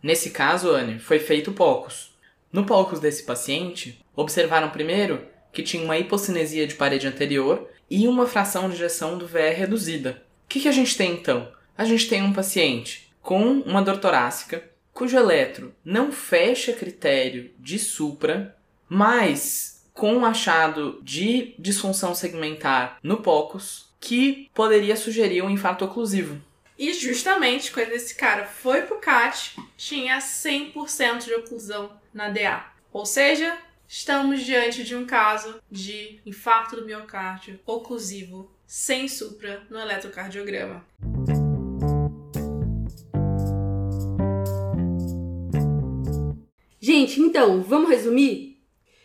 Nesse 0.00 0.30
caso, 0.30 0.70
Anne, 0.70 1.00
foi 1.00 1.18
feito 1.18 1.50
poucos. 1.50 2.16
No 2.52 2.64
POCUS 2.64 3.00
desse 3.00 3.24
paciente, 3.24 4.00
observaram 4.14 4.70
primeiro 4.70 5.26
que 5.52 5.64
tinha 5.64 5.82
uma 5.82 5.98
hipocinesia 5.98 6.68
de 6.68 6.76
parede 6.76 7.08
anterior 7.08 7.68
e 7.90 8.06
uma 8.06 8.28
fração 8.28 8.68
de 8.68 8.76
ejeção 8.76 9.18
do 9.18 9.26
VR 9.26 9.56
reduzida. 9.56 10.22
O 10.44 10.48
que, 10.48 10.60
que 10.60 10.68
a 10.68 10.72
gente 10.72 10.96
tem 10.96 11.14
então? 11.14 11.50
A 11.76 11.84
gente 11.84 12.08
tem 12.08 12.22
um 12.22 12.32
paciente 12.32 13.12
com 13.20 13.42
uma 13.62 13.82
dor 13.82 13.98
torácica, 13.98 14.62
cujo 14.96 15.14
eletro 15.14 15.74
não 15.84 16.10
fecha 16.10 16.72
critério 16.72 17.50
de 17.58 17.78
supra, 17.78 18.56
mas 18.88 19.86
com 19.92 20.14
um 20.14 20.24
achado 20.24 20.98
de 21.02 21.54
disfunção 21.58 22.14
segmentar 22.14 22.98
no 23.02 23.18
POCUS 23.18 23.94
que 24.00 24.50
poderia 24.54 24.96
sugerir 24.96 25.42
um 25.42 25.50
infarto 25.50 25.84
oclusivo. 25.84 26.40
E 26.78 26.94
justamente 26.94 27.70
quando 27.72 27.92
esse 27.92 28.14
cara 28.14 28.46
foi 28.46 28.82
pro 28.82 28.98
CAT, 28.98 29.56
tinha 29.76 30.18
100% 30.18 31.24
de 31.24 31.34
oclusão 31.34 31.92
na 32.12 32.30
DA. 32.30 32.64
Ou 32.90 33.04
seja, 33.04 33.58
estamos 33.86 34.42
diante 34.42 34.82
de 34.82 34.96
um 34.96 35.04
caso 35.04 35.60
de 35.70 36.20
infarto 36.24 36.76
do 36.76 36.86
miocárdio 36.86 37.60
oclusivo 37.66 38.50
sem 38.66 39.08
supra 39.08 39.62
no 39.68 39.78
eletrocardiograma. 39.78 40.84
Gente, 46.96 47.20
então, 47.20 47.60
vamos 47.60 47.90
resumir? 47.90 48.56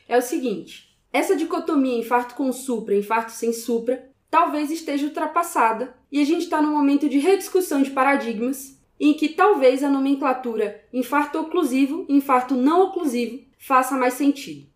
É 0.07 0.17
o 0.17 0.21
seguinte: 0.21 0.97
essa 1.11 1.35
dicotomia 1.35 1.99
infarto 1.99 2.35
com 2.35 2.49
supra, 2.53 2.95
infarto 2.95 3.33
sem 3.33 3.51
supra, 3.51 4.09
talvez 4.29 4.71
esteja 4.71 5.07
ultrapassada 5.07 5.93
e 6.09 6.21
a 6.21 6.23
gente 6.23 6.43
está 6.43 6.61
num 6.61 6.71
momento 6.71 7.09
de 7.09 7.19
rediscussão 7.19 7.81
de 7.81 7.91
paradigmas 7.91 8.81
em 8.97 9.13
que 9.13 9.27
talvez 9.27 9.83
a 9.83 9.89
nomenclatura 9.89 10.81
infarto 10.93 11.37
oclusivo 11.37 12.05
e 12.07 12.15
infarto 12.15 12.55
não 12.55 12.83
oclusivo 12.83 13.41
faça 13.59 13.97
mais 13.97 14.13
sentido. 14.13 14.67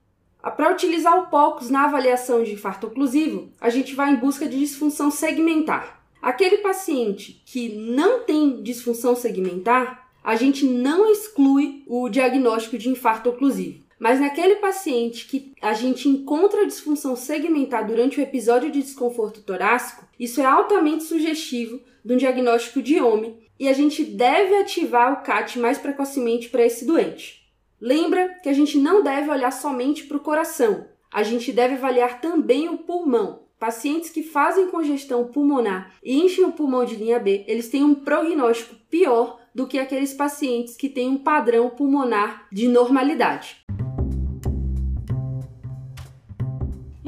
Para 0.41 0.74
utilizar 0.74 1.17
o 1.17 1.27
POCUS 1.27 1.69
na 1.69 1.86
avaliação 1.86 2.43
de 2.43 2.51
infarto 2.51 2.88
oclusivo, 2.88 3.50
a 3.62 3.69
gente 3.69 3.95
vai 3.95 4.11
em 4.11 4.18
busca 4.18 4.46
de 4.46 4.59
disfunção 4.59 5.09
segmentar. 5.09 6.05
Aquele 6.22 6.57
paciente 6.57 7.42
que 7.46 7.77
não 7.77 8.25
tem 8.25 8.61
disfunção 8.61 9.16
segmentar, 9.16 10.04
a 10.25 10.35
gente 10.35 10.66
não 10.66 11.11
exclui 11.11 11.83
o 11.85 12.09
diagnóstico 12.09 12.79
de 12.79 12.90
infarto 12.90 13.29
oclusivo. 13.29 13.85
Mas 14.00 14.20
naquele 14.20 14.55
paciente 14.55 15.27
que 15.27 15.53
a 15.61 15.74
gente 15.74 16.09
encontra 16.09 16.66
disfunção 16.66 17.16
segmentar 17.16 17.85
durante 17.85 18.20
o 18.20 18.24
episódio 18.24 18.72
de 18.72 18.81
desconforto 18.81 19.42
torácico, 19.42 20.03
isso 20.20 20.42
é 20.42 20.46
altamente 20.46 21.03
sugestivo 21.03 21.79
de 22.03 22.14
um 22.14 22.18
diagnóstico 22.18 22.81
de 22.81 23.00
OMI 23.00 23.35
e 23.59 23.70
a 23.70 23.74
gente 23.74 24.03
deve 24.03 24.55
ativar 24.55 25.14
o 25.14 25.24
CAT 25.24 25.59
mais 25.59 25.77
precocemente 25.77 26.50
para 26.50 26.66
esse 26.66 26.85
doente. 26.85 27.48
Lembra 27.79 28.29
que 28.42 28.50
a 28.50 28.53
gente 28.53 28.79
não 28.79 29.03
deve 29.03 29.29
olhar 29.29 29.51
somente 29.51 30.05
para 30.05 30.18
o 30.18 30.22
coração, 30.22 30.88
a 31.14 31.22
gente 31.22 31.51
deve 31.51 31.75
avaliar 31.75 32.20
também 32.20 32.68
o 32.68 32.79
pulmão. 32.79 33.44
Pacientes 33.59 34.09
que 34.09 34.24
fazem 34.24 34.68
congestão 34.68 35.27
pulmonar 35.27 35.94
e 36.03 36.20
enchem 36.20 36.44
o 36.44 36.51
pulmão 36.51 36.83
de 36.83 36.96
linha 36.96 37.20
B, 37.20 37.46
eles 37.48 37.70
têm 37.70 37.83
um 37.83 37.96
prognóstico 37.96 38.75
pior 38.90 39.45
do 39.55 39.65
que 39.65 39.79
aqueles 39.79 40.13
pacientes 40.13 40.75
que 40.75 40.89
têm 40.89 41.07
um 41.07 41.18
padrão 41.18 41.70
pulmonar 41.70 42.46
de 42.51 42.68
normalidade. 42.68 43.55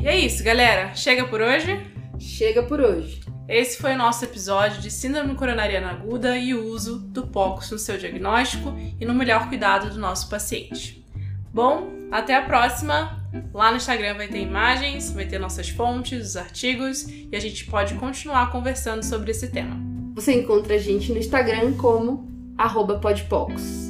E 0.02 0.08
é 0.08 0.18
isso, 0.18 0.42
galera. 0.42 0.96
Chega 0.96 1.28
por 1.28 1.42
hoje? 1.42 1.78
Chega 2.18 2.64
por 2.64 2.80
hoje. 2.80 3.20
Esse 3.50 3.78
foi 3.78 3.94
o 3.94 3.98
nosso 3.98 4.24
episódio 4.24 4.82
de 4.82 4.90
Síndrome 4.90 5.36
Coronariana 5.36 5.90
Aguda 5.90 6.38
e 6.38 6.54
o 6.54 6.66
uso 6.66 7.00
do 7.00 7.28
POCUS 7.28 7.72
no 7.72 7.78
seu 7.78 7.98
diagnóstico 7.98 8.74
e 9.00 9.06
no 9.06 9.14
melhor 9.14 9.50
cuidado 9.50 9.90
do 9.90 10.00
nosso 10.00 10.30
paciente. 10.30 11.06
Bom, 11.54 11.90
até 12.12 12.36
a 12.36 12.42
próxima! 12.42 13.26
Lá 13.54 13.72
no 13.72 13.78
Instagram 13.78 14.16
vai 14.16 14.28
ter 14.28 14.40
imagens, 14.40 15.12
vai 15.12 15.26
ter 15.26 15.38
nossas 15.38 15.70
fontes, 15.70 16.28
os 16.28 16.38
artigos 16.38 17.08
e 17.10 17.30
a 17.34 17.40
gente 17.40 17.66
pode 17.66 17.96
continuar 17.96 18.52
conversando 18.52 19.04
sobre 19.04 19.32
esse 19.32 19.50
tema. 19.50 19.78
Você 20.16 20.34
encontra 20.34 20.76
a 20.76 20.78
gente 20.78 21.12
no 21.12 21.18
Instagram 21.18 21.74
como 21.74 22.37
arroba 22.58 23.00
podpocos. 23.00 23.87